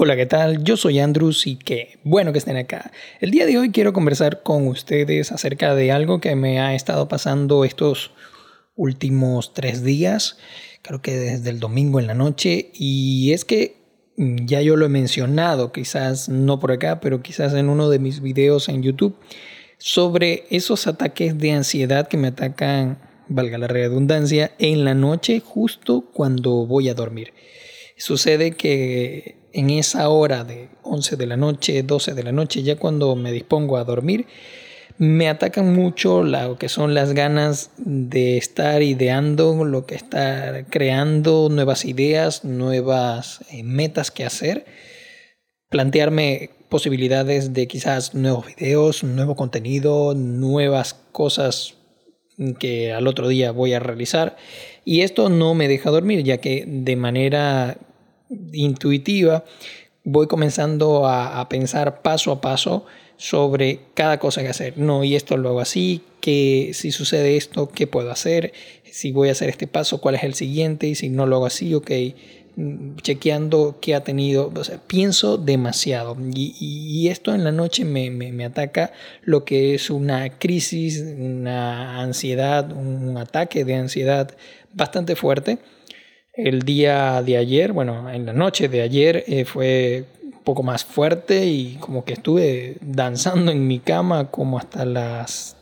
Hola, 0.00 0.14
¿qué 0.14 0.26
tal? 0.26 0.62
Yo 0.62 0.76
soy 0.76 1.00
Andrews 1.00 1.48
y 1.48 1.56
qué 1.56 1.98
bueno 2.04 2.30
que 2.30 2.38
estén 2.38 2.56
acá. 2.56 2.92
El 3.20 3.32
día 3.32 3.46
de 3.46 3.58
hoy 3.58 3.72
quiero 3.72 3.92
conversar 3.92 4.44
con 4.44 4.68
ustedes 4.68 5.32
acerca 5.32 5.74
de 5.74 5.90
algo 5.90 6.20
que 6.20 6.36
me 6.36 6.60
ha 6.60 6.72
estado 6.76 7.08
pasando 7.08 7.64
estos 7.64 8.12
últimos 8.76 9.54
tres 9.54 9.82
días, 9.82 10.38
creo 10.82 11.02
que 11.02 11.16
desde 11.16 11.50
el 11.50 11.58
domingo 11.58 11.98
en 11.98 12.06
la 12.06 12.14
noche, 12.14 12.70
y 12.74 13.32
es 13.32 13.44
que 13.44 13.74
mm, 14.16 14.46
ya 14.46 14.62
yo 14.62 14.76
lo 14.76 14.86
he 14.86 14.88
mencionado, 14.88 15.72
quizás 15.72 16.28
no 16.28 16.60
por 16.60 16.70
acá, 16.70 17.00
pero 17.00 17.20
quizás 17.20 17.52
en 17.54 17.68
uno 17.68 17.90
de 17.90 17.98
mis 17.98 18.20
videos 18.20 18.68
en 18.68 18.84
YouTube, 18.84 19.16
sobre 19.78 20.44
esos 20.50 20.86
ataques 20.86 21.36
de 21.38 21.50
ansiedad 21.50 22.06
que 22.06 22.18
me 22.18 22.28
atacan, 22.28 23.00
valga 23.26 23.58
la 23.58 23.66
redundancia, 23.66 24.52
en 24.60 24.84
la 24.84 24.94
noche 24.94 25.42
justo 25.44 26.08
cuando 26.12 26.66
voy 26.66 26.88
a 26.88 26.94
dormir. 26.94 27.34
Sucede 27.96 28.52
que 28.52 29.37
en 29.52 29.70
esa 29.70 30.08
hora 30.08 30.44
de 30.44 30.68
11 30.82 31.16
de 31.16 31.26
la 31.26 31.36
noche, 31.36 31.82
12 31.82 32.14
de 32.14 32.22
la 32.22 32.32
noche, 32.32 32.62
ya 32.62 32.76
cuando 32.76 33.14
me 33.16 33.32
dispongo 33.32 33.76
a 33.76 33.84
dormir, 33.84 34.26
me 34.98 35.28
atacan 35.28 35.74
mucho 35.74 36.24
lo 36.24 36.58
que 36.58 36.68
son 36.68 36.92
las 36.92 37.12
ganas 37.12 37.70
de 37.76 38.36
estar 38.36 38.82
ideando, 38.82 39.64
lo 39.64 39.86
que 39.86 39.94
estar 39.94 40.66
creando 40.66 41.48
nuevas 41.50 41.84
ideas, 41.84 42.44
nuevas 42.44 43.44
eh, 43.52 43.62
metas 43.62 44.10
que 44.10 44.24
hacer, 44.24 44.66
plantearme 45.70 46.50
posibilidades 46.68 47.54
de 47.54 47.68
quizás 47.68 48.14
nuevos 48.14 48.46
videos, 48.46 49.04
nuevo 49.04 49.36
contenido, 49.36 50.14
nuevas 50.14 50.94
cosas 51.12 51.74
que 52.58 52.92
al 52.92 53.06
otro 53.06 53.28
día 53.28 53.52
voy 53.52 53.74
a 53.74 53.80
realizar. 53.80 54.36
Y 54.84 55.02
esto 55.02 55.28
no 55.28 55.54
me 55.54 55.68
deja 55.68 55.90
dormir, 55.90 56.24
ya 56.24 56.38
que 56.38 56.64
de 56.66 56.96
manera 56.96 57.78
intuitiva, 58.52 59.44
voy 60.04 60.26
comenzando 60.26 61.06
a, 61.06 61.46
pensar 61.48 62.02
paso 62.02 62.32
a 62.32 62.40
paso 62.40 62.86
sobre 63.16 63.80
cada 63.94 64.18
cosa 64.18 64.42
que 64.42 64.48
hacer. 64.48 64.78
No, 64.78 65.04
y 65.04 65.16
esto 65.16 65.36
lo 65.36 65.50
hago 65.50 65.60
así, 65.60 66.02
que 66.20 66.70
si 66.72 66.92
sucede 66.92 67.36
esto, 67.36 67.68
¿qué 67.68 67.86
puedo 67.86 68.10
hacer? 68.10 68.52
Si 68.90 69.12
voy 69.12 69.28
a 69.28 69.32
hacer 69.32 69.48
este 69.48 69.66
paso, 69.66 70.00
¿cuál 70.00 70.14
es 70.14 70.24
el 70.24 70.34
siguiente? 70.34 70.86
Y 70.86 70.94
si 70.94 71.10
no 71.10 71.26
lo 71.26 71.36
hago 71.36 71.46
así, 71.46 71.74
ok, 71.74 71.90
mm, 72.56 72.96
chequeando 73.02 73.78
qué 73.80 73.94
ha 73.94 74.02
tenido, 74.02 74.52
o 74.54 74.64
sea, 74.64 74.80
pienso 74.86 75.36
demasiado 75.36 76.16
y, 76.34 77.08
esto 77.08 77.34
en 77.34 77.44
la 77.44 77.52
noche 77.52 77.84
me, 77.84 78.10
me, 78.10 78.44
ataca 78.44 78.92
lo 79.22 79.44
que 79.44 79.74
es 79.74 79.90
una 79.90 80.38
crisis, 80.38 81.00
una 81.00 82.00
ansiedad, 82.00 82.70
un 82.72 83.16
ataque 83.16 83.64
de 83.64 83.74
ansiedad 83.76 84.36
bastante 84.74 85.16
fuerte 85.16 85.58
el 86.38 86.62
día 86.62 87.20
de 87.22 87.36
ayer, 87.36 87.72
bueno, 87.72 88.08
en 88.10 88.24
la 88.24 88.32
noche 88.32 88.68
de 88.68 88.80
ayer 88.82 89.24
eh, 89.26 89.44
fue 89.44 90.04
un 90.22 90.44
poco 90.44 90.62
más 90.62 90.84
fuerte 90.84 91.46
y 91.46 91.74
como 91.80 92.04
que 92.04 92.12
estuve 92.12 92.76
danzando 92.80 93.50
en 93.50 93.66
mi 93.66 93.80
cama 93.80 94.30
como 94.30 94.56
hasta 94.56 94.84
las 94.84 95.56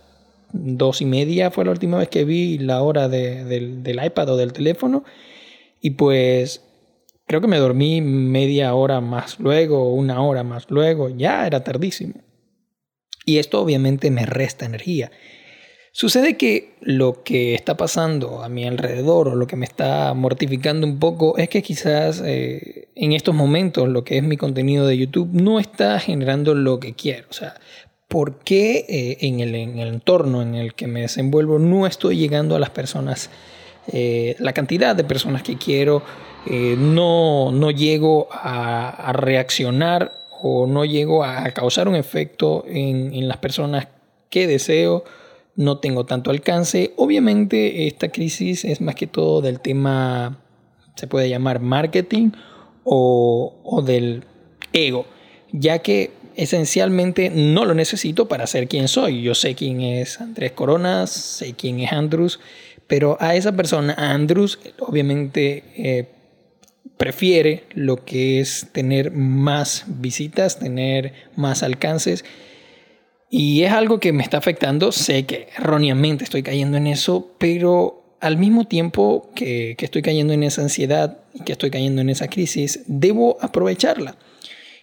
dos 0.53 1.01
y 1.01 1.07
media 1.07 1.51
fue 1.51 1.65
la 1.65 1.71
última 1.71 1.99
vez 1.99 2.09
que 2.09 2.25
vi 2.25 2.59
la 2.59 2.83
hora 2.83 3.09
del, 3.09 3.83
del 3.83 4.05
iPad 4.05 4.29
o 4.31 4.37
del 4.37 4.53
teléfono 4.53 5.05
y 5.81 5.91
pues 5.91 6.63
creo 7.27 7.41
que 7.41 7.49
me 7.49 7.59
dormí 7.59 8.03
media 8.03 8.75
hora 8.75 9.01
más 9.01 9.41
luego, 9.41 9.95
una 9.95 10.21
hora 10.21 10.45
más 10.45 10.71
luego, 10.71 11.09
ya 11.09 11.47
era 11.47 11.65
tardísimo. 11.65 12.15
Y 13.25 13.39
esto 13.39 13.61
obviamente 13.61 14.11
me 14.11 14.27
resta 14.27 14.67
energía. 14.67 15.11
Sucede 15.99 16.37
que 16.37 16.75
lo 16.83 17.23
que 17.23 17.55
está 17.55 17.79
pasando 17.79 18.45
a 18.45 18.51
mi 18.51 18.67
alrededor 18.67 19.29
o 19.29 19.35
lo 19.35 19.47
que 19.47 19.57
me 19.57 19.65
está 19.65 20.13
mortificando 20.13 20.87
un 20.87 20.99
poco 20.99 21.39
es 21.39 21.49
que 21.49 21.63
quizás 21.63 22.23
eh, 22.23 22.89
en 22.95 23.15
estos 23.15 23.35
momentos 23.35 23.89
lo 23.89 24.05
que 24.05 24.19
es 24.19 24.23
mi 24.23 24.37
contenido 24.37 24.87
de 24.87 24.99
YouTube 24.99 25.31
no 25.33 25.59
está 25.59 25.99
generando 25.99 26.55
lo 26.55 26.81
que 26.81 26.93
quiero. 26.93 27.29
O 27.31 27.33
sea, 27.33 27.55
¿por 28.09 28.41
qué 28.41 28.85
eh, 28.91 29.17
en, 29.23 29.41
el, 29.41 29.55
entorno 29.55 30.43
en 30.43 30.55
el 30.55 30.75
que 30.75 30.87
me 30.87 31.01
desenvuelvo 31.01 31.59
no 31.59 31.87
estoy 31.87 32.19
llegando 32.19 32.57
a 32.57 32.61
las 32.61 32.69
personas, 32.69 33.31
eh, 33.91 34.37
la 34.39 34.53
cantidad 34.53 34.95
de 34.95 35.05
personas 35.05 35.43
que 35.43 35.57
quiero? 35.57 36.03
no, 36.47 37.53
no 37.53 37.71
llego 37.71 38.29
a, 38.31 39.15
reaccionar 39.15 40.13
o 40.43 40.67
no 40.67 40.85
llego 40.85 41.25
a 41.25 41.51
causar 41.53 41.89
un 41.89 41.97
efecto 41.97 42.65
en, 42.69 43.15
en 43.15 43.29
las 43.29 43.39
personas 43.39 43.89
que 44.29 44.47
deseo 44.47 45.03
no 45.57 45.79
tengo 45.79 46.05
tanto 46.07 46.31
alcance. 46.31 46.93
Obviamente 46.97 47.87
esta 47.87 48.09
crisis 48.11 48.65
es 48.65 48.81
más 48.81 48.95
que 48.95 49.07
todo 49.07 49.41
del 49.41 49.61
tema, 49.61 50.39
se 50.95 51.07
puede 51.07 51.29
llamar 51.29 51.61
marketing 51.61 52.31
o, 52.85 53.83
del 53.85 54.25
ego, 54.73 55.07
ya 55.53 55.81
que 55.81 56.13
esencialmente 56.37 57.31
no 57.31 57.65
lo 57.65 57.75
necesito 57.75 58.29
para 58.29 58.47
ser 58.47 58.69
quien 58.69 58.89
soy. 58.89 59.23
Yo 59.23 59.35
sé 59.35 59.55
quién 59.55 59.81
es 59.81 60.21
Andrés 60.21 60.53
Coronas, 60.53 61.11
sé 61.11 61.55
quién 61.55 61.81
es 61.81 61.93
Andrews, 61.93 62.39
pero 62.87 63.17
a 63.21 63.35
esa 63.35 63.53
persona, 63.53 63.95
Andrews, 63.97 64.59
obviamente 64.79 65.65
eh, 65.77 66.09
prefiere 66.97 67.65
lo 67.75 68.05
que 68.05 68.41
es 68.41 68.69
tener 68.73 69.11
más 69.11 69.85
visitas, 69.87 70.59
tener 70.59 71.13
más 71.35 71.63
alcances 71.63 72.25
y 73.39 73.65
es 73.65 73.73
algo 73.73 74.01
que 74.01 74.15
me 74.15 74.23
está 74.23 74.39
afectando, 74.39 74.93
sé 74.93 75.27
que 75.27 75.49
erróneamente 75.59 76.25
estoy 76.25 76.43
cayendo 76.43 76.79
en 76.79 76.87
eso, 76.87 77.33
pero 77.37 78.17
al 78.19 78.39
mismo 78.39 78.65
tiempo 78.65 79.31
que, 79.35 79.77
estoy 79.79 80.01
cayendo 80.01 80.33
en 80.33 80.43
esa 80.43 80.63
ansiedad 80.63 81.19
y 81.35 81.43
que 81.43 81.53
estoy 81.53 81.71
cayendo 81.71 82.01
en 82.01 82.09
esa 82.09 82.29
crisis, 82.29 82.81
debo 82.87 83.37
aprovecharla. 83.43 84.17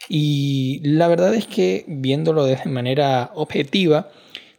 Y 0.08 0.82
la 0.84 1.08
verdad 1.08 1.34
es 1.34 1.48
que 1.48 1.84
viéndolo 1.88 2.46
de 2.46 2.60
manera 2.66 3.32
objetiva, 3.34 4.12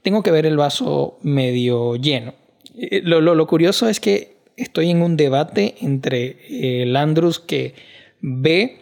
tengo 0.03 0.25
que 0.25 0.33
ver 0.33 0.45
el 0.45 0.57
vaso 0.57 1.21
medio 1.23 1.95
lleno. 1.95 2.35
Eh, 2.77 3.01
lo, 3.05 3.21
lo, 3.21 3.47
curioso 3.47 3.89
es 3.89 4.01
que 4.01 4.39
estoy 4.57 4.91
en 4.91 5.03
un 5.03 5.17
debate 5.17 5.77
entre 5.81 6.83
el 6.83 6.97
Andrus 6.97 7.39
que 7.39 7.77
ve 8.21 8.81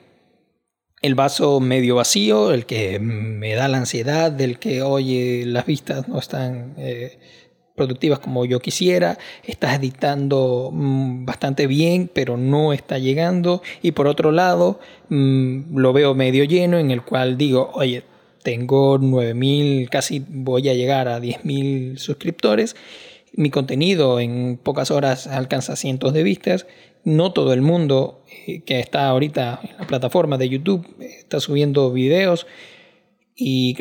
el 1.02 1.16
vaso 1.16 1.58
medio 1.60 1.96
vacío, 1.96 2.52
el 2.52 2.64
que 2.64 3.00
me 3.00 3.54
da 3.54 3.68
la 3.68 3.78
ansiedad, 3.78 4.30
del 4.30 4.58
que, 4.58 4.82
oye, 4.82 5.44
las 5.46 5.66
vistas 5.66 6.08
no 6.08 6.18
están 6.18 6.74
eh, 6.78 7.18
productivas 7.74 8.20
como 8.20 8.44
yo 8.44 8.60
quisiera, 8.60 9.18
estás 9.44 9.76
editando 9.76 10.70
mm, 10.72 11.24
bastante 11.24 11.66
bien, 11.66 12.08
pero 12.12 12.36
no 12.36 12.72
está 12.72 12.98
llegando. 12.98 13.62
Y 13.82 13.92
por 13.92 14.06
otro 14.06 14.30
lado, 14.30 14.78
mm, 15.08 15.76
lo 15.76 15.92
veo 15.92 16.14
medio 16.14 16.44
lleno, 16.44 16.78
en 16.78 16.92
el 16.92 17.02
cual 17.02 17.36
digo, 17.36 17.70
oye, 17.74 18.04
tengo 18.44 18.98
9.000, 18.98 19.88
casi 19.88 20.24
voy 20.28 20.68
a 20.68 20.74
llegar 20.74 21.08
a 21.08 21.20
10.000 21.20 21.96
suscriptores. 21.98 22.76
Mi 23.34 23.50
contenido 23.50 24.20
en 24.20 24.59
pocas 24.62 24.91
horas 24.91 25.26
alcanza 25.26 25.76
cientos 25.76 26.12
de 26.12 26.22
vistas 26.22 26.66
no 27.04 27.32
todo 27.32 27.53
el 27.53 27.62
mundo 27.62 28.25
eh, 28.47 28.62
que 28.62 28.78
está 28.78 29.09
ahorita 29.09 29.60
en 29.62 29.76
la 29.78 29.87
plataforma 29.87 30.38
de 30.38 30.48
YouTube 30.48 30.87
está 31.00 31.41
subiendo 31.41 31.92
videos 31.92 32.47
y 33.34 33.76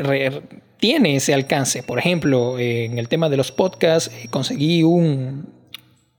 tiene 0.79 1.15
ese 1.15 1.33
alcance. 1.33 1.83
Por 1.83 1.99
ejemplo, 1.99 2.57
en 2.57 2.97
el 2.97 3.07
tema 3.07 3.29
de 3.29 3.37
los 3.37 3.51
podcasts, 3.51 4.11
eh, 4.15 4.27
conseguí 4.29 4.81
un, 4.83 5.49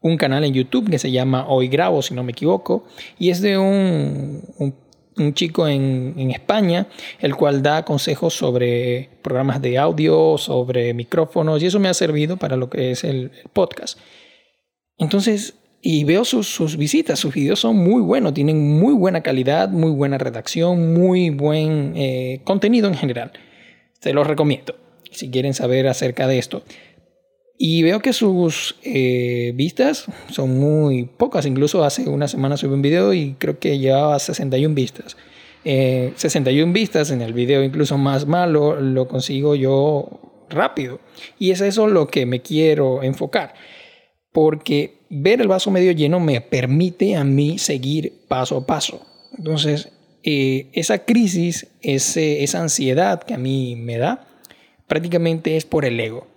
un, 0.01 0.17
canal 0.17 0.45
en 0.45 0.53
YouTube 0.53 0.91
que 0.91 0.99
se 0.99 1.11
llama 1.11 1.47
Hoy 1.49 1.69
Grabo, 1.69 2.03
si 2.03 2.15
no 2.15 2.23
me 2.23 2.33
equivoco, 2.33 2.85
y 3.19 3.31
es 3.31 3.41
de 3.41 3.59
un, 3.59 4.43
un, 4.59 4.75
chico 5.35 5.69
en, 5.69 6.15
en, 6.17 6.31
España, 6.31 6.89
el 7.21 7.35
cual 7.37 7.63
da 7.63 7.85
consejos 7.85 8.35
sobre 8.35 9.11
programas 9.23 9.61
de 9.61 9.79
audio, 9.79 10.39
sobre 10.39 10.95
micrófonos, 10.95 11.63
y 11.63 11.67
eso 11.67 11.79
me 11.81 11.89
ha 11.89 11.95
servido 11.95 12.37
para 12.37 12.57
lo 12.57 12.71
que 12.71 12.93
es 12.93 13.05
el 13.05 13.31
podcast. 13.53 13.99
Entonces, 14.99 15.55
y 15.85 16.05
veo 16.05 16.25
sus, 16.25 16.77
visitas, 16.77 17.19
sus 17.19 17.35
videos 17.35 17.59
son 17.59 17.77
muy 17.77 18.01
buenos, 18.03 18.35
tienen 18.35 18.79
muy 18.79 18.95
buena 18.95 19.21
calidad, 19.23 19.69
muy 19.69 19.91
buena 19.91 20.17
redacción, 20.17 20.95
muy 20.95 21.31
buen 21.31 21.95
eh, 21.97 22.41
contenido 22.45 22.87
en 22.87 22.95
general. 22.95 23.33
Se 23.99 24.13
los 24.13 24.25
recomiendo 24.27 24.77
si 25.11 25.29
quieren 25.31 25.55
saber 25.55 25.89
acerca 25.89 26.29
de 26.29 26.39
esto. 26.39 26.63
Y 27.65 27.85
veo 27.85 28.01
que 28.01 28.13
sus 28.13 28.75
eh, 28.83 29.53
vistas 29.55 30.07
son 30.33 30.59
muy 30.59 31.05
pocas. 31.05 31.47
Incluso 31.47 31.85
hace 31.85 32.09
una 32.09 32.27
semana 32.27 32.57
subí 32.57 32.75
un 32.75 32.83
video 32.83 33.15
y 33.15 33.37
creo 33.39 33.61
que 33.61 33.79
llevaba 33.79 34.19
61 34.19 34.75
vistas. 34.75 35.17
61 35.63 36.51
eh, 36.51 36.73
vistas 36.75 37.13
en 37.13 37.23
el 37.23 37.33
video 37.33 37.63
incluso 37.63 37.97
más 37.97 38.27
malo 38.27 38.81
lo 38.81 39.07
consigo 39.07 39.55
yo 39.55 40.09
rápido. 40.51 40.99
Y 41.39 41.53
es 41.53 41.61
eso 41.61 41.87
lo 41.87 42.09
que 42.09 42.27
me 42.27 42.43
quiero 42.43 43.05
enfocar 43.05 43.55
porque 44.33 44.95
ver 45.09 45.41
el 45.41 45.47
vaso 45.47 45.71
medio 45.71 45.93
lleno 45.93 46.19
me 46.19 46.41
permite 46.41 47.15
a 47.15 47.23
mí 47.23 47.59
seguir 47.59 48.25
paso 48.27 48.57
a 48.57 48.67
paso. 48.67 49.07
Entonces, 49.39 49.91
eh, 50.25 50.67
esa 50.73 51.05
crisis, 51.05 51.69
esa 51.81 52.61
ansiedad 52.61 53.23
que 53.23 53.35
a 53.35 53.39
mí 53.39 53.77
me 53.77 53.99
da, 53.99 54.27
prácticamente 54.89 55.57
es 55.57 55.65
por 55.65 55.85
el 55.85 56.01
ego. 56.01 56.32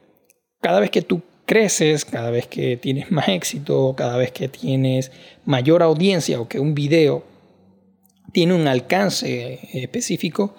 Cada 0.65 0.79
vez 0.79 0.89
que 0.89 1.03
tú 1.03 1.21
creces, 1.45 2.05
cada 2.05 2.31
vez 2.31 2.47
que 2.47 2.75
tienes 2.75 3.11
más 3.11 3.29
éxito, 3.29 3.93
cada 3.95 4.17
vez 4.17 4.31
que 4.31 4.47
tienes 4.47 5.11
mayor 5.45 5.83
audiencia 5.83 6.41
o 6.41 6.47
que 6.47 6.59
un 6.59 6.73
video 6.73 7.23
tiene 8.31 8.55
un 8.55 8.67
alcance 8.67 9.59
específico, 9.73 10.55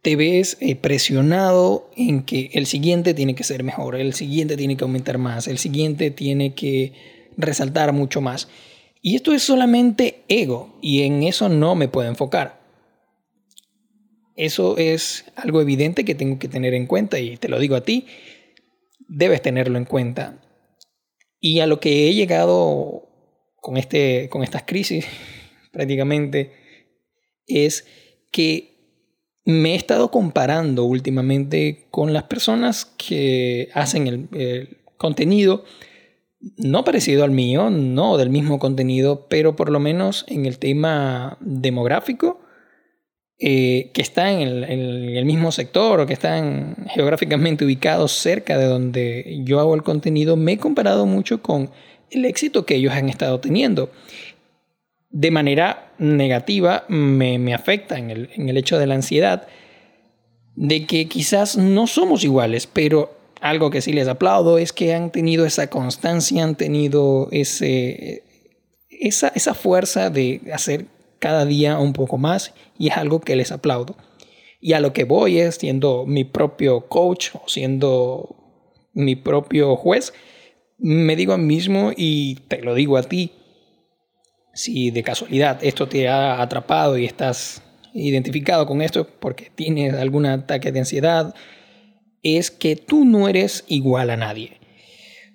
te 0.00 0.16
ves 0.16 0.56
eh, 0.60 0.74
presionado 0.74 1.90
en 1.98 2.22
que 2.22 2.48
el 2.54 2.64
siguiente 2.64 3.12
tiene 3.12 3.34
que 3.34 3.44
ser 3.44 3.62
mejor, 3.62 3.96
el 3.96 4.14
siguiente 4.14 4.56
tiene 4.56 4.74
que 4.78 4.84
aumentar 4.84 5.18
más, 5.18 5.48
el 5.48 5.58
siguiente 5.58 6.10
tiene 6.10 6.54
que 6.54 6.94
resaltar 7.36 7.92
mucho 7.92 8.22
más. 8.22 8.48
Y 9.02 9.16
esto 9.16 9.34
es 9.34 9.42
solamente 9.42 10.22
ego 10.28 10.78
y 10.80 11.02
en 11.02 11.24
eso 11.24 11.50
no 11.50 11.74
me 11.74 11.88
puedo 11.88 12.08
enfocar. 12.08 12.58
Eso 14.34 14.78
es 14.78 15.26
algo 15.36 15.60
evidente 15.60 16.06
que 16.06 16.14
tengo 16.14 16.38
que 16.38 16.48
tener 16.48 16.72
en 16.72 16.86
cuenta 16.86 17.18
y 17.18 17.36
te 17.36 17.50
lo 17.50 17.58
digo 17.58 17.76
a 17.76 17.82
ti, 17.82 18.06
debes 19.08 19.42
tenerlo 19.42 19.78
en 19.78 19.84
cuenta. 19.84 20.38
Y 21.40 21.60
a 21.60 21.66
lo 21.66 21.80
que 21.80 22.08
he 22.08 22.14
llegado 22.14 23.08
con, 23.56 23.76
este, 23.76 24.28
con 24.28 24.42
estas 24.42 24.62
crisis 24.64 25.06
prácticamente 25.72 26.52
es 27.46 27.86
que 28.32 28.76
me 29.44 29.72
he 29.72 29.76
estado 29.76 30.10
comparando 30.10 30.84
últimamente 30.84 31.86
con 31.90 32.12
las 32.12 32.24
personas 32.24 32.84
que 32.84 33.68
hacen 33.74 34.06
el, 34.08 34.78
contenido 34.96 35.64
no 36.58 36.84
parecido 36.84 37.24
al 37.24 37.30
mío, 37.30 37.70
no 37.70 38.16
del 38.18 38.30
mismo 38.30 38.58
contenido, 38.58 39.26
pero 39.28 39.56
por 39.56 39.70
lo 39.70 39.80
menos 39.80 40.24
en 40.28 40.46
el 40.46 40.58
tema 40.58 41.38
demográfico, 41.40 42.40
eh, 43.38 43.90
que 43.92 44.00
están 44.00 44.40
en 44.40 44.64
el, 44.64 45.24
mismo 45.26 45.52
sector 45.52 46.00
o 46.00 46.06
que 46.06 46.14
están 46.14 46.86
geográficamente 46.88 47.66
ubicados 47.66 48.12
cerca 48.12 48.56
de 48.56 48.64
donde 48.64 49.42
yo 49.44 49.60
hago 49.60 49.74
el 49.74 49.82
contenido, 49.82 50.36
me 50.36 50.52
he 50.52 50.58
comparado 50.58 51.04
mucho 51.04 51.42
con 51.42 51.70
el 52.10 52.24
éxito 52.24 52.64
que 52.64 52.76
ellos 52.76 52.94
han 52.94 53.10
estado 53.10 53.38
teniendo. 53.38 53.90
De 55.10 55.30
manera 55.30 55.92
negativa 55.98 56.86
me, 56.88 57.52
afecta 57.52 57.98
en 57.98 58.10
el, 58.10 58.30
en 58.36 58.48
el 58.48 58.56
hecho 58.56 58.78
de 58.78 58.86
la 58.86 58.94
ansiedad, 58.94 59.46
de 60.54 60.86
que 60.86 61.06
quizás 61.06 61.58
no 61.58 61.86
somos 61.86 62.24
iguales, 62.24 62.66
pero 62.66 63.18
algo 63.42 63.68
que 63.70 63.82
sí 63.82 63.92
les 63.92 64.08
aplaudo 64.08 64.56
es 64.56 64.72
que 64.72 64.94
han 64.94 65.12
tenido 65.12 65.44
esa 65.44 65.68
constancia, 65.68 66.42
han 66.42 66.54
tenido 66.54 67.28
ese, 67.32 68.22
esa, 68.88 69.28
esa 69.28 69.52
fuerza 69.52 70.08
de 70.08 70.40
hacer 70.54 70.86
cada 71.18 71.44
día 71.44 71.78
un 71.78 71.92
poco 71.92 72.18
más 72.18 72.54
y 72.78 72.88
es 72.88 72.96
algo 72.96 73.20
que 73.20 73.36
les 73.36 73.52
aplaudo. 73.52 73.96
Y 74.60 74.72
a 74.72 74.80
lo 74.80 74.92
que 74.92 75.04
voy 75.04 75.38
es 75.38 75.56
siendo 75.56 76.06
mi 76.06 76.24
propio 76.24 76.88
coach 76.88 77.30
o 77.34 77.48
siendo 77.48 78.36
mi 78.92 79.14
propio 79.14 79.76
juez, 79.76 80.12
me 80.78 81.16
digo 81.16 81.32
a 81.32 81.38
mí 81.38 81.44
mismo 81.44 81.92
y 81.96 82.36
te 82.48 82.62
lo 82.62 82.74
digo 82.74 82.96
a 82.96 83.02
ti, 83.02 83.32
si 84.54 84.90
de 84.90 85.02
casualidad 85.02 85.62
esto 85.62 85.86
te 85.86 86.08
ha 86.08 86.40
atrapado 86.40 86.96
y 86.96 87.04
estás 87.04 87.62
identificado 87.94 88.66
con 88.66 88.82
esto 88.82 89.06
porque 89.20 89.50
tienes 89.54 89.94
algún 89.94 90.26
ataque 90.26 90.72
de 90.72 90.80
ansiedad, 90.80 91.34
es 92.22 92.50
que 92.50 92.76
tú 92.76 93.04
no 93.04 93.28
eres 93.28 93.64
igual 93.68 94.10
a 94.10 94.16
nadie. 94.16 94.58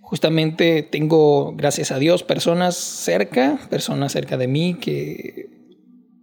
Justamente 0.02 0.84
tengo, 0.84 1.54
gracias 1.56 1.92
a 1.92 2.00
Dios, 2.00 2.24
personas 2.24 2.76
cerca, 2.76 3.60
personas 3.70 4.12
cerca 4.12 4.38
de 4.38 4.48
mí 4.48 4.74
que, 4.74 5.61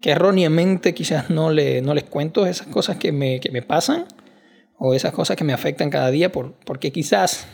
que 0.01 0.11
erróneamente 0.11 0.95
quizás 0.95 1.31
no, 1.31 1.51
le, 1.51 1.83
no 1.83 1.95
les 1.95 2.05
cuento 2.05 2.47
esas 2.47 2.67
cosas 2.69 2.97
que 2.97 3.13
me, 3.13 3.41
que 3.41 3.51
me 3.51 3.63
pasan 3.63 4.07
o 4.79 4.95
esas 4.95 5.13
cosas 5.13 5.37
que 5.37 5.45
me 5.45 5.53
afectan 5.53 5.91
cada 5.91 6.11
día 6.11 6.31
por, 6.31 6.55
porque 6.61 6.93
quizás 6.93 7.47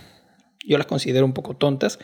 yo 0.66 0.78
las 0.78 0.86
considero 0.86 1.24
un 1.24 1.32
poco 1.32 1.56
tontas, 1.56 1.98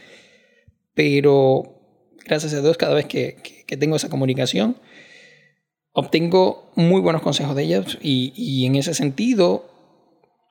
pero 0.94 1.80
gracias 2.24 2.54
a 2.54 2.62
Dios, 2.62 2.76
cada 2.76 2.94
vez 2.94 3.06
que, 3.06 3.36
tengo 3.78 3.96
esa 3.96 4.08
comunicación, 4.08 4.76
obtengo 5.92 6.70
muy 6.74 7.00
buenos 7.00 7.22
consejos 7.22 7.54
de 7.54 7.64
ellas 7.64 7.98
y, 8.00 8.64
en 8.66 8.76
ese 8.76 8.94
sentido 8.94 9.66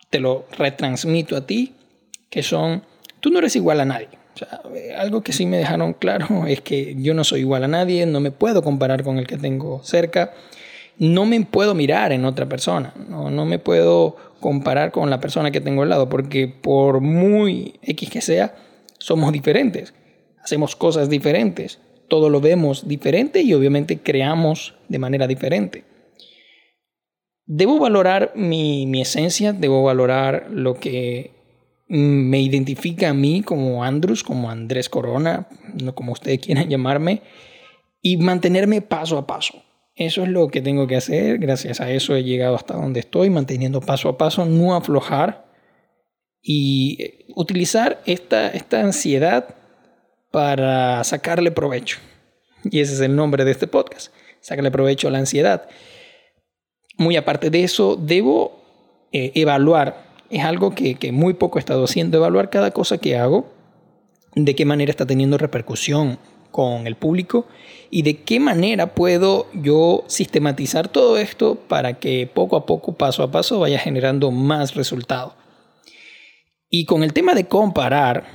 te 0.10 0.20
lo 0.20 0.48
retransmito 0.52 1.36
a 1.36 1.46
ti, 1.46 1.76
que 2.30 2.42
son, 2.42 2.84
tú 3.20 3.30
no 3.30 3.40
eres 3.40 3.56
igual 3.56 3.80
a 3.80 3.86
nadie. 3.86 4.10
Algo 4.98 5.22
que 5.22 5.34
sí 5.34 5.46
me 5.46 5.58
dejaron 5.58 5.94
claro 5.94 6.28
es 6.48 6.62
que 6.62 6.96
yo 6.98 7.14
no 7.14 7.24
soy 7.24 7.42
igual 7.42 7.64
a 7.64 7.68
nadie, 7.68 8.06
no 8.06 8.20
me 8.20 8.32
puedo 8.32 8.62
comparar 8.62 9.04
con 9.04 9.18
el 9.18 9.28
que 9.28 9.38
tengo 9.38 9.82
cerca, 9.84 10.34
no 10.98 11.26
me 11.26 11.42
puedo 11.42 11.76
mirar 11.76 12.12
en 12.12 12.26
otra 12.26 12.48
persona, 12.48 12.94
no, 13.08 13.30
no 13.30 13.46
me 13.46 13.60
puedo 13.60 14.16
comparar 14.40 14.92
con 14.92 15.10
la 15.10 15.20
persona 15.20 15.52
que 15.52 15.62
tengo 15.62 15.84
al 15.84 15.90
lado, 15.90 16.10
porque 16.10 16.48
por 16.48 17.02
muy 17.02 17.80
X 17.84 18.10
que 18.10 18.22
sea, 18.22 18.56
somos 18.98 19.32
diferentes 19.32 19.94
hacemos 20.50 20.76
cosas 20.76 21.10
diferentes, 21.10 21.80
todo 22.08 22.30
lo 22.30 22.42
vemos 22.42 22.88
diferente 22.88 23.42
y 23.42 23.54
obviamente 23.54 24.00
creamos 24.00 24.74
de 24.88 24.98
manera 24.98 25.28
diferente. 25.28 25.84
Debo 27.46 27.80
valorar 27.80 28.32
mi, 28.36 29.00
esencia, 29.00 29.54
debo 29.54 29.84
valorar 29.84 30.48
lo 30.50 30.76
que 30.76 31.32
me 31.90 32.40
identifica 32.40 33.10
a 33.10 33.14
mí 33.14 33.42
como 33.42 33.84
Andrus, 33.84 34.24
como 34.24 34.50
Andrés 34.50 34.90
Corona, 34.90 35.48
no 35.82 35.96
como 35.96 36.14
ustedes 36.14 36.40
quieran 36.40 36.70
llamarme, 36.70 37.22
y 38.02 38.18
mantenerme 38.18 38.82
paso 38.82 39.18
a 39.18 39.28
paso. 39.28 39.64
Eso 39.96 40.24
es 40.24 40.30
lo 40.30 40.48
que 40.48 40.62
tengo 40.62 40.88
que 40.88 40.96
hacer, 40.96 41.40
gracias 41.40 41.82
a 41.82 41.92
eso 41.92 42.16
he 42.16 42.24
llegado 42.24 42.56
hasta 42.56 42.76
donde 42.76 43.02
estoy, 43.02 43.30
manteniendo 43.30 43.82
paso 43.82 44.08
a 44.08 44.18
paso, 44.18 44.46
no 44.46 44.76
aflojar 44.76 45.50
y 46.42 47.26
utilizar 47.36 48.02
esta, 48.06 48.48
esta 48.48 48.80
ansiedad 48.80 49.56
para 50.32 51.04
sacarle 51.04 51.52
provecho. 51.52 51.98
Y 52.64 52.80
ese 52.80 52.94
es 52.94 53.02
el 53.02 53.16
nombre 53.16 53.44
de 53.44 53.52
este 53.52 53.68
podcast, 53.68 54.14
sacarle 54.40 54.72
provecho 54.72 55.08
a 55.08 55.12
la 55.12 55.18
ansiedad. 55.18 55.68
Muy 56.98 57.18
aparte 57.18 57.50
de 57.50 57.64
eso, 57.64 57.98
debo 57.98 58.62
eh, 59.12 59.32
evaluar, 59.36 60.09
es 60.30 60.44
algo 60.44 60.76
que, 60.76 60.96
que 60.96 61.12
muy 61.12 61.34
poco 61.34 61.58
he 61.58 61.62
estado 61.62 61.84
haciendo, 61.84 62.18
evaluar 62.18 62.50
cada 62.50 62.72
cosa 62.72 62.98
que 62.98 63.18
hago, 63.18 63.52
de 64.36 64.56
qué 64.56 64.66
manera 64.66 64.92
está 64.92 65.06
teniendo 65.06 65.38
repercusión 65.38 66.20
con 66.52 66.88
el 66.88 66.96
público 66.96 67.48
y 67.92 68.02
de 68.04 68.22
qué 68.24 68.40
manera 68.40 68.94
puedo 68.94 69.48
yo 69.54 70.04
sistematizar 70.08 70.88
todo 70.88 71.18
esto 71.18 71.56
para 71.56 72.00
que 72.00 72.30
poco 72.32 72.56
a 72.56 72.66
poco, 72.66 72.94
paso 72.94 73.24
a 73.24 73.32
paso, 73.32 73.60
vaya 73.60 73.80
generando 73.80 74.32
más 74.32 74.76
resultados. 74.76 75.34
Y 76.70 76.86
con 76.86 77.04
el 77.04 77.14
tema 77.14 77.34
de 77.34 77.48
comparar, 77.48 78.26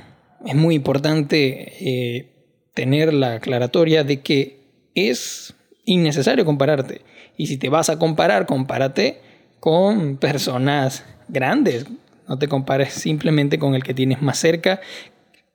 es 0.45 0.55
muy 0.55 0.75
importante 0.75 1.73
eh, 1.79 2.31
tener 2.73 3.13
la 3.13 3.35
aclaratoria 3.35 4.03
de 4.03 4.21
que 4.21 4.89
es 4.93 5.55
innecesario 5.85 6.45
compararte. 6.45 7.01
Y 7.37 7.47
si 7.47 7.57
te 7.57 7.69
vas 7.69 7.89
a 7.89 7.97
comparar, 7.97 8.45
compárate 8.45 9.21
con 9.59 10.17
personas 10.17 11.05
grandes. 11.27 11.85
No 12.27 12.37
te 12.37 12.47
compares 12.47 12.93
simplemente 12.93 13.59
con 13.59 13.75
el 13.75 13.83
que 13.83 13.93
tienes 13.93 14.21
más 14.21 14.37
cerca 14.39 14.81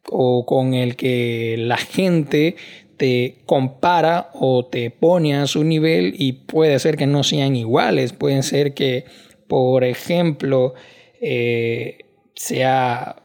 o 0.08 0.46
con 0.46 0.74
el 0.74 0.96
que 0.96 1.56
la 1.58 1.76
gente 1.76 2.56
te 2.96 3.38
compara 3.46 4.30
o 4.34 4.66
te 4.66 4.90
pone 4.90 5.34
a 5.36 5.46
su 5.46 5.64
nivel 5.64 6.14
y 6.18 6.32
puede 6.32 6.78
ser 6.78 6.96
que 6.96 7.06
no 7.06 7.24
sean 7.24 7.56
iguales. 7.56 8.12
Pueden 8.12 8.42
ser 8.42 8.74
que, 8.74 9.04
por 9.48 9.84
ejemplo, 9.84 10.74
eh, 11.20 11.98
sea 12.34 13.16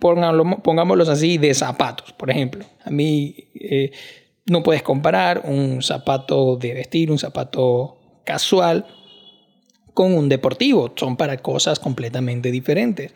pongámoslos 0.00 1.08
así, 1.08 1.38
de 1.38 1.54
zapatos, 1.54 2.12
por 2.12 2.30
ejemplo. 2.30 2.64
A 2.84 2.90
mí 2.90 3.34
eh, 3.54 3.92
no 4.46 4.62
puedes 4.62 4.82
comparar 4.82 5.42
un 5.44 5.82
zapato 5.82 6.56
de 6.56 6.74
vestir, 6.74 7.10
un 7.10 7.18
zapato 7.18 7.98
casual, 8.24 8.86
con 9.94 10.14
un 10.14 10.28
deportivo. 10.28 10.92
Son 10.96 11.16
para 11.16 11.38
cosas 11.38 11.78
completamente 11.78 12.50
diferentes. 12.50 13.14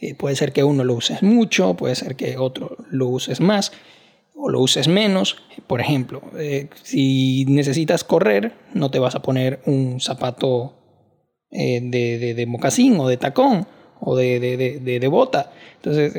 Eh, 0.00 0.14
puede 0.14 0.36
ser 0.36 0.52
que 0.52 0.64
uno 0.64 0.84
lo 0.84 0.94
uses 0.94 1.22
mucho, 1.22 1.74
puede 1.74 1.94
ser 1.94 2.14
que 2.16 2.38
otro 2.38 2.76
lo 2.90 3.08
uses 3.08 3.40
más 3.40 3.72
o 4.34 4.48
lo 4.48 4.60
uses 4.60 4.88
menos. 4.88 5.36
Por 5.66 5.80
ejemplo, 5.80 6.22
eh, 6.38 6.68
si 6.82 7.44
necesitas 7.46 8.04
correr, 8.04 8.52
no 8.74 8.90
te 8.90 8.98
vas 8.98 9.14
a 9.14 9.22
poner 9.22 9.60
un 9.66 10.00
zapato 10.00 10.74
de, 11.50 12.34
de 12.36 12.46
mocasín 12.46 13.00
o 13.00 13.08
de 13.08 13.16
tacón 13.16 13.66
o 14.00 14.16
de, 14.16 14.80
de, 14.80 15.08
bota. 15.08 15.52
Entonces, 15.76 16.16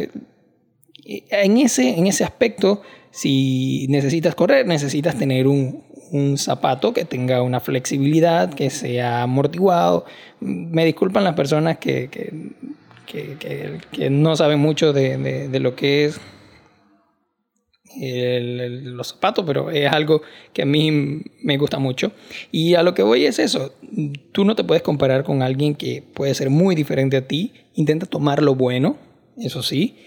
eh, 1.05 1.23
en 1.31 1.57
ese, 1.57 1.97
en 1.97 2.07
ese 2.07 2.23
aspecto, 2.23 2.81
si 3.11 3.87
necesitas 3.89 4.35
correr, 4.35 4.67
necesitas 4.67 5.17
tener 5.17 5.47
un, 5.47 5.83
un, 6.11 6.37
zapato 6.37 6.93
que 6.93 7.05
tenga 7.05 7.41
una 7.41 7.59
flexibilidad, 7.59 8.53
que 8.53 8.69
sea 8.69 9.23
amortiguado. 9.23 10.05
Me 10.39 10.85
disculpan 10.85 11.23
las 11.23 11.35
personas 11.35 11.77
que, 11.77 12.09
que, 12.09 13.37
que, 13.37 13.79
que 13.91 14.09
no 14.09 14.35
saben 14.35 14.59
mucho 14.59 14.93
de, 14.93 15.49
lo 15.59 15.75
que 15.75 16.05
es 16.05 16.19
los 18.01 19.09
zapatos, 19.09 19.43
pero 19.45 19.71
es 19.71 19.91
algo 19.91 20.21
que 20.53 20.61
a 20.61 20.65
mí 20.65 21.23
me 21.43 21.57
gusta 21.57 21.79
mucho. 21.79 22.11
Y 22.51 22.75
a 22.75 22.83
lo 22.83 22.93
que 22.93 23.03
voy 23.03 23.25
es 23.25 23.39
eso, 23.39 23.73
tú 24.31 24.45
no 24.45 24.55
te 24.55 24.63
puedes 24.63 24.83
comparar 24.83 25.23
con 25.23 25.41
alguien 25.41 25.75
que 25.75 26.03
puede 26.13 26.33
ser 26.35 26.49
muy 26.49 26.75
diferente 26.75 27.17
a 27.17 27.27
ti, 27.27 27.53
intenta 27.73 28.05
tomar 28.05 28.41
lo 28.41 28.55
bueno, 28.55 28.97
eso 29.37 29.63
sí, 29.63 29.97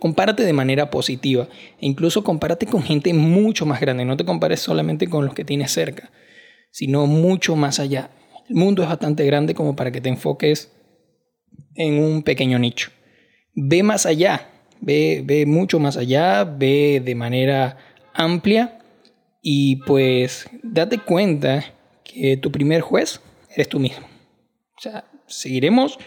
compárate 0.00 0.42
de 0.42 0.52
manera 0.52 0.90
positiva. 0.90 1.48
E 1.78 1.86
incluso 1.86 2.24
compárate 2.24 2.66
con 2.66 2.82
gente 2.82 3.14
mucho 3.14 3.66
más 3.66 3.80
grande. 3.80 4.04
No 4.04 4.16
te 4.16 4.24
compares 4.24 4.58
solamente 4.58 5.06
con 5.06 5.24
los 5.24 5.34
que 5.34 5.44
tienes 5.44 5.70
cerca, 5.70 6.10
sino 6.72 7.06
mucho 7.06 7.54
más 7.54 7.78
allá. 7.78 8.10
El 8.48 8.56
mundo 8.56 8.82
es 8.82 8.88
bastante 8.88 9.24
grande 9.24 9.54
como 9.54 9.76
para 9.76 9.92
que 9.92 10.00
te 10.00 10.08
enfoques 10.08 10.72
en 11.76 12.02
un 12.02 12.22
pequeño 12.24 12.58
nicho. 12.58 12.90
Ve 13.54 13.84
más 13.84 14.06
allá, 14.06 14.48
ve, 14.80 15.22
ve 15.24 15.46
mucho 15.46 15.78
más 15.78 15.96
allá, 15.96 16.44
ve 16.44 17.00
de 17.04 17.14
manera 17.14 17.76
amplia 18.14 18.80
y 19.42 19.76
pues 19.76 20.48
date 20.62 20.98
cuenta 20.98 21.64
que 22.02 22.36
tu 22.36 22.50
primer 22.50 22.80
juez 22.80 23.20
eres 23.54 23.68
tú 23.68 23.78
mismo. 23.78 24.06
O 24.76 24.80
sea, 24.80 25.04
seguiremos, 25.26 25.98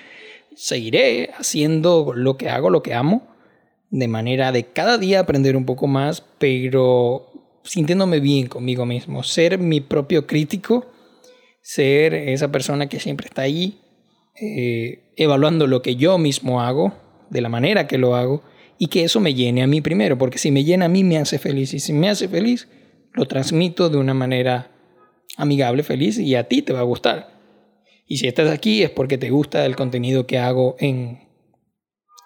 seguiré 0.55 1.31
haciendo 1.37 2.13
lo 2.13 2.37
que 2.37 2.49
hago, 2.49 2.69
lo 2.69 2.83
que 2.83 2.93
amo, 2.93 3.32
de 3.93 4.07
manera 4.07 4.51
de 4.51 4.63
cada 4.63 4.97
día 4.97 5.19
aprender 5.19 5.55
un 5.55 5.65
poco 5.65 5.85
más, 5.85 6.23
pero 6.39 7.59
sintiéndome 7.63 8.19
bien 8.19 8.47
conmigo 8.47 8.87
mismo, 8.87 9.21
ser 9.21 9.59
mi 9.59 9.81
propio 9.81 10.25
crítico, 10.25 10.87
ser 11.61 12.15
esa 12.15 12.51
persona 12.51 12.89
que 12.89 12.99
siempre 12.99 13.27
está 13.27 13.43
ahí, 13.43 13.81
eh, 14.41 15.13
evaluando 15.15 15.67
lo 15.67 15.83
que 15.83 15.95
yo 15.95 16.17
mismo 16.17 16.59
hago, 16.59 16.93
de 17.29 17.41
la 17.41 17.49
manera 17.49 17.85
que 17.85 17.99
lo 17.99 18.15
hago, 18.15 18.41
y 18.79 18.87
que 18.87 19.03
eso 19.03 19.19
me 19.19 19.35
llene 19.35 19.61
a 19.61 19.67
mí 19.67 19.79
primero, 19.79 20.17
porque 20.17 20.39
si 20.39 20.49
me 20.49 20.63
llena 20.63 20.85
a 20.85 20.89
mí 20.89 21.03
me 21.03 21.19
hace 21.19 21.37
feliz, 21.37 21.75
y 21.75 21.79
si 21.79 21.93
me 21.93 22.09
hace 22.09 22.27
feliz, 22.27 22.67
lo 23.13 23.27
transmito 23.27 23.91
de 23.91 23.97
una 23.97 24.15
manera 24.15 24.71
amigable, 25.37 25.83
feliz, 25.83 26.17
y 26.17 26.33
a 26.33 26.47
ti 26.47 26.63
te 26.63 26.73
va 26.73 26.79
a 26.79 26.83
gustar. 26.83 27.29
Y 28.07 28.17
si 28.17 28.27
estás 28.27 28.49
aquí 28.49 28.81
es 28.81 28.89
porque 28.89 29.19
te 29.19 29.29
gusta 29.29 29.67
el 29.67 29.75
contenido 29.75 30.25
que 30.25 30.39
hago 30.39 30.77
en, 30.79 31.19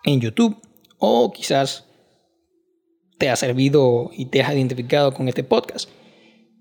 en 0.05 0.21
YouTube, 0.21 0.61
o 0.97 1.31
quizás 1.31 1.85
te 3.17 3.29
ha 3.29 3.35
servido 3.35 4.11
y 4.13 4.25
te 4.25 4.41
has 4.41 4.53
identificado 4.53 5.13
con 5.13 5.27
este 5.27 5.43
podcast. 5.43 5.89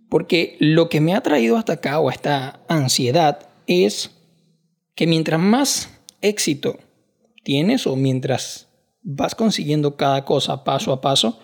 Porque 0.08 0.56
lo 0.60 0.88
que 0.88 1.00
me 1.00 1.14
ha 1.14 1.20
traído 1.20 1.56
hasta 1.56 1.74
acá 1.74 1.98
o 1.98 2.10
esta 2.10 2.60
ansiedad 2.68 3.48
es 3.66 4.10
que 4.94 5.06
mientras 5.06 5.40
más 5.40 5.90
éxito 6.22 6.78
tienes 7.42 7.86
o 7.86 7.96
mientras 7.96 8.68
vas 9.02 9.34
consiguiendo 9.34 9.96
cada 9.96 10.24
cosa 10.24 10.64
paso 10.64 10.92
a 10.92 11.00
paso, 11.00 11.38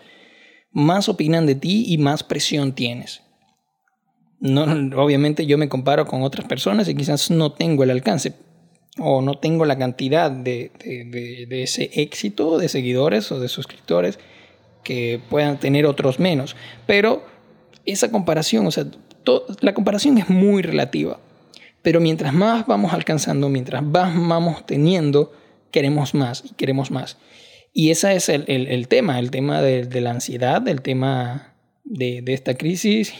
más 0.70 1.08
opinan 1.08 1.46
de 1.46 1.54
ti 1.54 1.84
y 1.88 1.98
más 1.98 2.22
presión 2.22 2.72
tienes. 2.72 3.22
No, 4.40 4.64
obviamente 5.00 5.46
yo 5.46 5.58
me 5.58 5.68
comparo 5.68 6.06
con 6.06 6.22
otras 6.22 6.46
personas 6.48 6.88
y 6.88 6.94
quizás 6.94 7.30
no 7.30 7.52
tengo 7.52 7.84
el 7.84 7.90
alcance 7.90 8.34
o 8.98 9.22
no 9.22 9.34
tengo 9.38 9.64
la 9.64 9.78
cantidad 9.78 10.30
de, 10.30 10.70
de 11.48 11.62
ese 11.62 11.90
éxito 11.94 12.58
de 12.58 12.68
seguidores 12.68 13.32
o 13.32 13.40
de 13.40 13.48
suscriptores 13.48 14.18
que 14.84 15.20
puedan 15.30 15.58
tener 15.58 15.86
otros 15.86 16.18
menos. 16.18 16.56
Pero 16.86 17.24
esa 17.84 18.10
comparación, 18.10 18.66
o 18.66 18.70
sea, 18.70 18.86
la 19.60 19.74
comparación 19.74 20.18
es 20.18 20.28
muy 20.28 20.62
relativa. 20.62 21.18
Pero 21.82 22.00
mientras 22.00 22.32
más 22.32 22.66
vamos 22.66 22.92
alcanzando, 22.92 23.48
mientras 23.48 23.82
más 23.82 24.14
vamos 24.14 24.66
teniendo, 24.66 25.32
queremos 25.70 26.14
más 26.14 26.44
y 26.44 26.54
queremos 26.54 26.90
más. 26.90 27.18
Y 27.72 27.90
ese 27.90 28.14
es 28.14 28.28
el, 28.28 28.44
el, 28.48 28.88
tema, 28.88 29.18
el 29.18 29.30
tema 29.30 29.62
de, 29.62 29.84
de, 29.86 30.00
la 30.00 30.10
ansiedad, 30.10 30.66
el 30.68 30.82
tema 30.82 31.54
de, 31.84 32.20
de, 32.22 32.34
esta 32.34 32.54
crisis. 32.54 33.14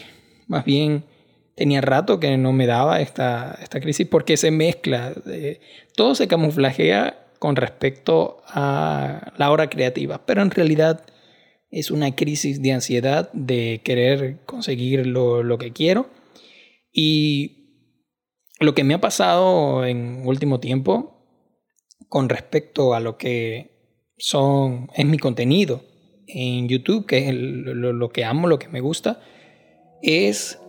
Más 0.47 0.63
bien 0.63 1.03
tenía 1.55 1.81
rato 1.81 2.19
que 2.19 2.37
no 2.37 2.53
me 2.53 2.65
daba 2.65 3.01
esta, 3.01 3.57
esta 3.61 3.79
crisis 3.79 4.07
porque 4.07 4.37
se 4.37 4.51
mezcla, 4.51 5.13
todo 5.95 6.15
se 6.15 6.27
camuflajea 6.27 7.19
con 7.39 7.55
respecto 7.55 8.41
a 8.47 9.33
la 9.37 9.51
hora 9.51 9.69
creativa, 9.69 10.25
pero 10.25 10.41
en 10.41 10.51
realidad 10.51 11.05
es 11.73 11.89
una 11.89 12.15
crisis 12.15 12.61
de 12.61 12.71
ansiedad 12.71 13.31
de 13.33 13.81
querer 13.83 14.37
conseguir 14.45 15.07
lo, 15.07 15.57
que 15.57 15.73
quiero. 15.73 16.07
Y 16.91 17.81
lo 18.59 18.75
que 18.75 18.83
me 18.83 18.93
ha 18.93 19.01
pasado 19.01 19.83
en 19.83 20.21
último 20.25 20.59
tiempo 20.59 21.25
con 22.07 22.29
respecto 22.29 22.93
a 22.93 22.99
lo 22.99 23.17
que 23.17 23.71
son, 24.17 24.87
es 24.95 25.05
mi 25.05 25.17
contenido 25.17 25.83
en 26.27 26.69
YouTube, 26.69 27.07
que 27.07 27.27
es 27.27 27.33
lo, 27.35 28.09
que 28.09 28.23
amo, 28.23 28.47
lo 28.47 28.59
que 28.59 28.67
me 28.67 28.79
gusta, 28.79 29.19
es 30.03 30.59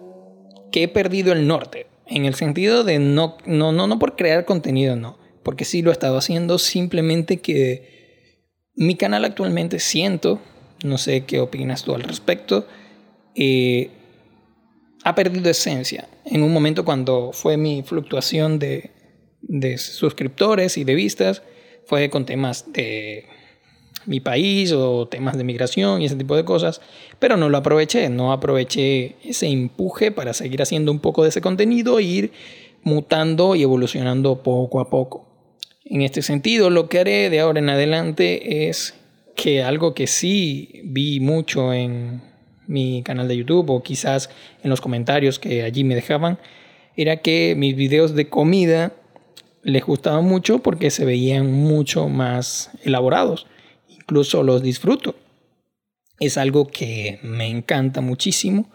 que 0.74 0.82
he 0.82 0.88
perdido 0.88 1.32
el 1.32 1.46
norte. 1.46 1.86
En 2.08 2.24
el 2.24 2.34
sentido 2.34 2.82
de 2.82 2.98
no, 2.98 3.36
no, 3.46 3.70
no, 3.70 3.86
no 3.86 4.00
por 4.00 4.16
crear 4.16 4.44
contenido, 4.44 4.96
no. 4.96 5.16
Porque 5.44 5.64
sí 5.64 5.82
lo 5.82 5.90
he 5.90 5.92
estado 5.92 6.18
haciendo, 6.18 6.58
simplemente 6.58 7.36
que 7.36 8.42
mi 8.74 8.96
canal 8.96 9.24
actualmente 9.24 9.78
siento 9.78 10.40
no 10.82 10.98
sé 10.98 11.26
qué 11.26 11.38
opinas 11.38 11.84
tú 11.84 11.94
al 11.94 12.02
respecto, 12.02 12.66
eh, 13.36 13.90
ha 15.04 15.14
perdido 15.14 15.48
esencia. 15.48 16.08
En 16.24 16.42
un 16.42 16.52
momento 16.52 16.84
cuando 16.84 17.30
fue 17.32 17.56
mi 17.56 17.84
fluctuación 17.84 18.58
de, 18.58 18.90
de 19.42 19.78
suscriptores 19.78 20.76
y 20.76 20.82
de 20.82 20.96
vistas, 20.96 21.42
fue 21.86 22.10
con 22.10 22.26
temas 22.26 22.72
de 22.72 23.26
mi 24.06 24.20
país 24.20 24.72
o 24.72 25.06
temas 25.08 25.36
de 25.36 25.44
migración 25.44 26.02
y 26.02 26.06
ese 26.06 26.16
tipo 26.16 26.36
de 26.36 26.44
cosas, 26.44 26.80
pero 27.18 27.36
no 27.36 27.48
lo 27.48 27.58
aproveché, 27.58 28.08
no 28.08 28.32
aproveché 28.32 29.16
ese 29.24 29.46
empuje 29.46 30.10
para 30.10 30.32
seguir 30.32 30.62
haciendo 30.62 30.92
un 30.92 31.00
poco 31.00 31.22
de 31.22 31.30
ese 31.30 31.40
contenido 31.40 31.98
e 31.98 32.02
ir 32.02 32.32
mutando 32.82 33.54
y 33.54 33.62
evolucionando 33.62 34.42
poco 34.42 34.80
a 34.80 34.90
poco. 34.90 35.26
En 35.84 36.02
este 36.02 36.22
sentido, 36.22 36.70
lo 36.70 36.88
que 36.88 37.00
haré 37.00 37.30
de 37.30 37.40
ahora 37.40 37.58
en 37.58 37.68
adelante 37.68 38.68
es 38.68 38.94
que 39.36 39.62
algo 39.62 39.94
que 39.94 40.06
sí 40.06 40.80
vi 40.84 41.20
mucho 41.20 41.72
en 41.72 42.22
mi 42.66 43.02
canal 43.02 43.28
de 43.28 43.36
YouTube 43.36 43.70
o 43.70 43.82
quizás 43.82 44.30
en 44.62 44.70
los 44.70 44.80
comentarios 44.80 45.38
que 45.38 45.62
allí 45.62 45.84
me 45.84 45.94
dejaban, 45.94 46.38
era 46.96 47.18
que 47.18 47.54
mis 47.56 47.74
videos 47.74 48.14
de 48.14 48.28
comida 48.28 48.92
les 49.62 49.84
gustaban 49.84 50.24
mucho 50.24 50.60
porque 50.60 50.90
se 50.90 51.04
veían 51.04 51.50
mucho 51.50 52.08
más 52.08 52.70
elaborados. 52.84 53.46
Incluso 54.04 54.42
los 54.42 54.62
disfruto. 54.62 55.16
Es 56.20 56.36
algo 56.38 56.66
que 56.66 57.18
me 57.22 57.48
encanta 57.48 58.00
muchísimo 58.00 58.70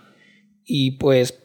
y 0.65 0.91
pues 0.91 1.38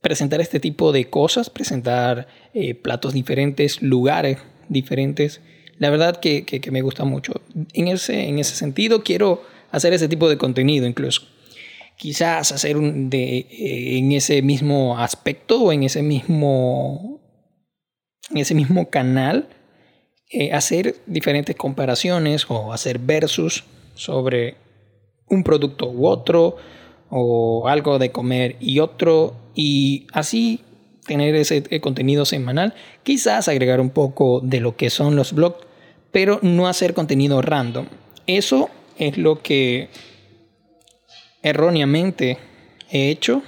presentar 0.00 0.40
este 0.40 0.60
tipo 0.60 0.92
de 0.92 1.10
cosas, 1.10 1.50
presentar 1.50 2.28
eh, 2.54 2.74
platos 2.74 3.12
diferentes, 3.12 3.82
lugares 3.82 4.38
diferentes, 4.68 5.40
la 5.78 5.88
verdad 5.88 6.16
que, 6.20 6.60
me 6.70 6.82
gusta 6.82 7.04
mucho. 7.04 7.32
En 7.72 7.88
ese, 7.88 8.28
en 8.28 8.38
ese 8.38 8.54
sentido 8.54 9.02
quiero 9.02 9.42
hacer 9.70 9.94
ese 9.94 10.08
tipo 10.08 10.28
de 10.28 10.36
contenido 10.36 10.86
incluso. 10.86 11.22
Quizás 11.96 12.52
hacer 12.52 12.76
un 12.76 13.08
de, 13.08 13.38
eh, 13.38 13.98
en 13.98 14.12
ese 14.12 14.42
mismo 14.42 14.98
aspecto 14.98 15.62
o 15.62 15.72
en 15.72 15.82
ese 15.82 16.02
mismo, 16.02 17.20
en 18.30 18.36
ese 18.38 18.54
mismo 18.54 18.90
canal, 18.90 19.48
eh, 20.30 20.52
hacer 20.52 20.96
diferentes 21.06 21.56
comparaciones 21.56 22.46
o 22.48 22.72
hacer 22.72 22.98
versus 22.98 23.64
sobre 23.94 24.56
un 25.28 25.42
producto 25.42 25.90
u 25.90 26.06
otro 26.06 26.56
o 27.08 27.68
algo 27.68 27.98
de 27.98 28.12
comer 28.12 28.56
y 28.60 28.78
otro 28.78 29.34
y 29.54 30.06
así 30.12 30.60
tener 31.06 31.34
ese 31.34 31.64
eh, 31.70 31.80
contenido 31.80 32.24
semanal, 32.24 32.74
quizás 33.02 33.48
agregar 33.48 33.80
un 33.80 33.90
poco 33.90 34.40
de 34.40 34.60
lo 34.60 34.76
que 34.76 34.90
son 34.90 35.16
los 35.16 35.32
blogs 35.32 35.66
pero 36.12 36.38
no 36.42 36.68
hacer 36.68 36.94
contenido 36.94 37.42
random. 37.42 37.86
Eso 38.26 38.68
es 38.98 39.16
lo 39.16 39.42
que 39.42 39.88
erróneamente 41.42 42.38
he 42.90 43.10
hecho, 43.10 43.42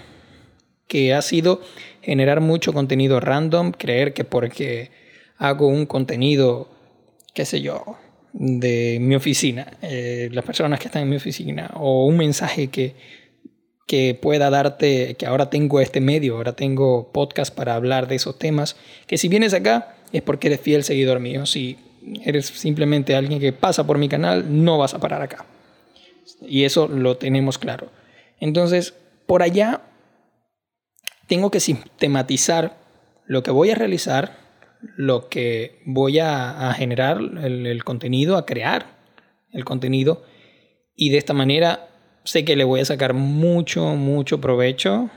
que 0.88 1.14
ha 1.14 1.22
sido 1.22 1.60
generar 2.00 2.40
mucho 2.40 2.72
contenido 2.72 3.20
random, 3.20 3.72
creer 3.72 4.12
que 4.12 4.24
porque 4.24 4.90
hago 5.38 5.66
un 5.66 5.86
contenido, 5.86 6.68
qué 7.34 7.44
sé 7.44 7.60
yo, 7.60 7.96
de 8.32 8.98
mi 9.00 9.14
oficina, 9.14 9.66
eh, 9.82 10.28
las 10.32 10.44
personas 10.44 10.78
que 10.80 10.86
están 10.86 11.02
en 11.02 11.10
mi 11.10 11.16
oficina, 11.16 11.70
o 11.74 12.06
un 12.06 12.16
mensaje 12.16 12.68
que, 12.68 12.94
que 13.86 14.18
pueda 14.20 14.50
darte, 14.50 15.14
que 15.14 15.26
ahora 15.26 15.50
tengo 15.50 15.80
este 15.80 16.00
medio, 16.00 16.36
ahora 16.36 16.54
tengo 16.54 17.12
podcast 17.12 17.54
para 17.54 17.74
hablar 17.74 18.08
de 18.08 18.14
esos 18.16 18.38
temas, 18.38 18.76
que 19.06 19.18
si 19.18 19.28
vienes 19.28 19.54
acá 19.54 19.96
es 20.12 20.22
porque 20.22 20.48
eres 20.48 20.60
fiel 20.60 20.84
seguidor 20.84 21.20
mío. 21.20 21.46
Si 21.46 21.78
eres 22.24 22.46
simplemente 22.46 23.14
alguien 23.16 23.40
que 23.40 23.52
pasa 23.52 23.86
por 23.86 23.98
mi 23.98 24.08
canal, 24.08 24.64
no 24.64 24.78
vas 24.78 24.94
a 24.94 25.00
parar 25.00 25.22
acá. 25.22 25.46
Y 26.42 26.64
eso 26.64 26.88
lo 26.88 27.16
tenemos 27.16 27.58
claro. 27.58 27.90
Entonces, 28.38 28.94
por 29.26 29.42
allá 29.42 29.82
tengo 31.26 31.50
que 31.50 31.60
sistematizar 31.60 32.76
lo 33.26 33.42
que 33.42 33.50
voy 33.50 33.70
a 33.70 33.74
realizar, 33.74 34.36
lo 34.96 35.28
que 35.28 35.80
voy 35.86 36.18
a, 36.18 36.72
generar, 36.76 37.18
el, 37.18 37.66
el, 37.66 37.84
contenido, 37.84 38.36
a 38.36 38.46
crear 38.46 38.98
el 39.52 39.64
contenido. 39.64 40.24
Y 40.94 41.10
de 41.10 41.18
esta 41.18 41.34
manera 41.34 41.88
sé 42.24 42.44
que 42.44 42.56
le 42.56 42.64
voy 42.64 42.80
a 42.80 42.84
sacar 42.84 43.14
mucho, 43.14 43.96
mucho 43.96 44.40
provecho. 44.40 45.10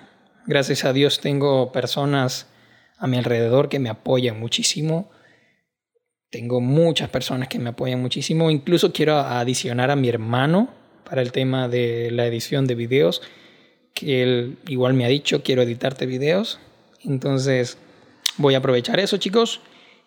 Gracias 0.48 0.86
a 0.86 0.94
Dios 0.94 1.20
tengo 1.20 1.72
personas 1.72 2.48
a 2.98 3.08
mi 3.08 3.18
alrededor 3.18 3.70
que 3.70 3.80
me 3.80 3.90
apoyan 3.90 4.40
muchísimo 4.40 5.12
tengo 6.36 6.60
muchas 6.60 7.10
personas 7.10 7.48
que 7.48 7.60
me 7.60 7.70
apoyan 7.70 8.02
muchísimo. 8.02 8.52
Incluso 8.52 8.92
quiero 8.92 9.20
adicionar 9.20 9.90
a 9.90 9.96
mi 9.96 10.10
hermano 10.10 10.68
para 11.10 11.22
el 11.22 11.32
tema 11.32 11.70
de 11.70 12.12
la 12.12 12.26
edición 12.26 12.68
de 12.68 12.76
videos, 12.76 13.22
que 13.94 14.22
él 14.22 14.58
igual 14.68 14.96
me 14.96 15.06
ha 15.06 15.08
dicho, 15.08 15.44
quiero 15.44 15.62
editarte 15.62 16.06
videos. 16.06 16.60
Entonces 17.06 17.78
voy 18.38 18.56
a 18.56 18.60
aprovechar 18.60 19.00
eso, 19.00 19.18
chicos, 19.18 19.62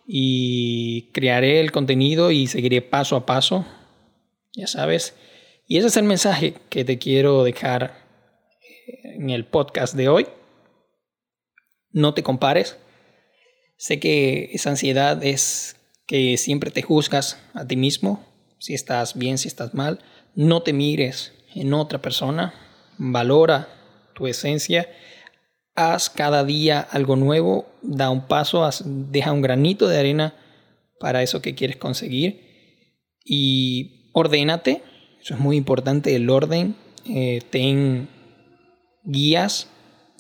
y 0.07 1.11
crearé 1.13 1.61
el 1.61 1.73
contenido 1.73 2.31
y 2.31 2.47
seguiré 2.47 2.83
paso 2.83 3.17
a 3.17 3.27
paso, 3.27 3.67
ya 4.55 4.67
sabes. 4.67 5.15
Y 5.67 5.77
ese 5.77 5.89
es 5.89 5.97
el 5.97 6.05
mensaje 6.05 6.55
que 6.71 6.85
te 6.85 6.99
quiero 6.99 7.45
dejar 7.45 8.07
eh, 8.63 9.17
en 9.17 9.31
el 9.31 9.45
podcast 9.45 9.95
de 9.95 10.09
hoy. 10.09 10.27
No 11.91 12.15
te 12.15 12.23
compares. 12.23 12.79
Sé 13.77 14.01
que 14.01 14.51
esa 14.53 14.71
ansiedad 14.71 15.23
es 15.23 15.77
que 16.07 16.37
siempre 16.39 16.71
te 16.71 16.83
juzgas 16.83 17.39
a 17.53 17.67
ti 17.67 17.77
mismo, 17.77 18.25
si 18.59 18.75
estás 18.75 19.17
bien, 19.17 19.37
si 19.39 19.47
estás 19.47 19.75
mal. 19.75 20.01
No 20.35 20.63
te 20.63 20.73
mires 20.73 21.35
en 21.55 21.75
otra 21.75 22.01
persona, 22.01 22.55
valora 22.97 23.69
tu 24.15 24.27
esencia, 24.27 24.89
haz 25.79 26.11
cada 26.11 26.43
día 26.43 26.81
algo 26.81 27.15
nuevo, 27.15 27.67
da 27.83 28.11
un 28.11 28.27
paso, 28.27 28.69
deja 28.85 29.33
un 29.33 29.43
granito 29.43 29.87
de 29.87 29.97
arena 29.97 30.35
para 30.99 31.23
eso 31.23 31.41
que 31.41 31.55
quieres 31.55 31.77
conseguir 31.77 33.21
y 33.25 34.11
ordénate, 34.13 34.83
eso 35.23 35.35
es 35.35 35.41
muy 35.41 35.57
importante, 35.57 36.17
el 36.17 36.31
orden, 36.31 36.75
eh, 37.07 37.43
ten 37.51 38.09
guías, 39.05 39.69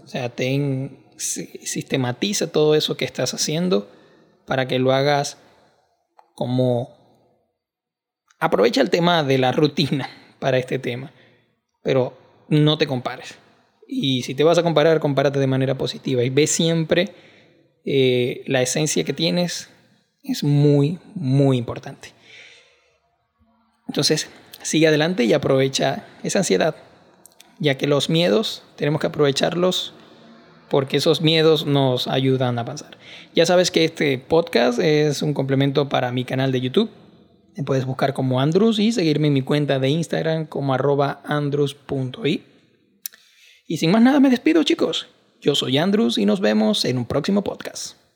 o 0.04 0.06
sea, 0.06 0.28
ten, 0.28 1.04
sistematiza 1.16 2.52
todo 2.52 2.76
eso 2.76 2.96
que 2.96 3.04
estás 3.04 3.34
haciendo 3.34 3.90
para 4.46 4.68
que 4.68 4.78
lo 4.78 4.92
hagas 4.92 5.38
como 6.36 6.96
aprovecha 8.38 8.80
el 8.80 8.90
tema 8.90 9.24
de 9.24 9.38
la 9.38 9.50
rutina 9.50 10.08
para 10.38 10.58
este 10.58 10.78
tema, 10.78 11.12
pero 11.82 12.16
no 12.48 12.78
te 12.78 12.86
compares. 12.86 13.36
Y 13.90 14.22
si 14.22 14.34
te 14.34 14.44
vas 14.44 14.58
a 14.58 14.62
comparar, 14.62 15.00
compárate 15.00 15.38
de 15.38 15.46
manera 15.46 15.78
positiva 15.78 16.22
y 16.22 16.28
ve 16.28 16.46
siempre 16.46 17.08
eh, 17.86 18.42
la 18.46 18.60
esencia 18.60 19.02
que 19.02 19.14
tienes 19.14 19.70
es 20.22 20.44
muy, 20.44 20.98
muy 21.14 21.56
importante. 21.56 22.12
Entonces, 23.88 24.28
sigue 24.60 24.88
adelante 24.88 25.24
y 25.24 25.32
aprovecha 25.32 26.04
esa 26.22 26.40
ansiedad, 26.40 26.76
ya 27.58 27.78
que 27.78 27.86
los 27.86 28.10
miedos 28.10 28.62
tenemos 28.76 29.00
que 29.00 29.06
aprovecharlos 29.06 29.94
porque 30.68 30.98
esos 30.98 31.22
miedos 31.22 31.64
nos 31.64 32.08
ayudan 32.08 32.58
a 32.58 32.60
avanzar. 32.60 32.98
Ya 33.34 33.46
sabes 33.46 33.70
que 33.70 33.86
este 33.86 34.18
podcast 34.18 34.78
es 34.78 35.22
un 35.22 35.32
complemento 35.32 35.88
para 35.88 36.12
mi 36.12 36.24
canal 36.24 36.52
de 36.52 36.60
YouTube. 36.60 36.90
Me 37.56 37.64
puedes 37.64 37.86
buscar 37.86 38.12
como 38.12 38.38
Andrews 38.38 38.78
y 38.78 38.92
seguirme 38.92 39.28
en 39.28 39.32
mi 39.32 39.40
cuenta 39.40 39.78
de 39.78 39.88
Instagram 39.88 40.44
como 40.44 40.74
arroba. 40.74 41.22
Y 43.70 43.76
sin 43.76 43.90
más 43.90 44.00
nada 44.00 44.18
me 44.18 44.30
despido 44.30 44.64
chicos. 44.64 45.08
Yo 45.42 45.54
soy 45.54 45.76
Andrews 45.76 46.16
y 46.16 46.24
nos 46.24 46.40
vemos 46.40 46.86
en 46.86 46.96
un 46.96 47.04
próximo 47.04 47.44
podcast. 47.44 48.07